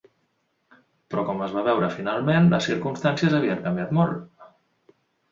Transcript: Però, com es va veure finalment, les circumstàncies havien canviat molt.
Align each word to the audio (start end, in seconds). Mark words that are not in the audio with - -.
Però, 1.13 1.25
com 1.25 1.41
es 1.47 1.51
va 1.57 1.61
veure 1.67 1.89
finalment, 1.97 2.47
les 2.53 2.65
circumstàncies 2.71 3.35
havien 3.41 3.61
canviat 3.67 3.93
molt. 3.99 4.49